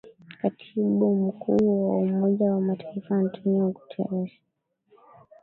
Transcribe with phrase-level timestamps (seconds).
[0.41, 4.31] Katibu Mkuu wa Umoja wa Mataifa Antonio Gutteres